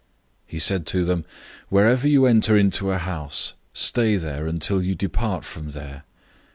[0.47, 1.25] 006:010 He said to them,
[1.69, 6.05] "Wherever you enter into a house, stay there until you depart from there.